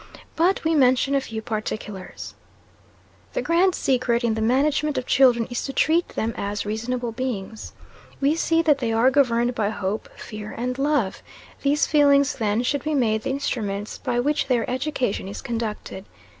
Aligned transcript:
But 0.35 0.63
we 0.63 0.73
mention 0.73 1.13
a 1.13 1.21
few 1.21 1.43
particulars. 1.43 2.33
The 3.33 3.43
grand 3.43 3.75
secret 3.75 4.23
in 4.23 4.33
the 4.33 4.41
management 4.41 4.97
of 4.97 5.05
children 5.05 5.45
is 5.51 5.63
to 5.65 5.73
treat 5.73 6.07
them 6.07 6.33
as 6.35 6.65
reasonable 6.65 7.11
beings. 7.11 7.73
We 8.19 8.33
see 8.33 8.63
that 8.63 8.79
they 8.79 8.91
are 8.91 9.11
governed 9.11 9.53
by 9.53 9.69
hope, 9.69 10.09
fear, 10.17 10.55
and 10.57 10.79
love: 10.79 11.21
these 11.61 11.85
feelings, 11.85 12.33
then, 12.33 12.63
should 12.63 12.83
be 12.83 12.95
made 12.95 13.21
the 13.21 13.29
instruments 13.29 13.99
by 13.99 14.19
which 14.19 14.47
their 14.47 14.67
education 14.67 15.27
is 15.27 15.39
conducted. 15.39 16.05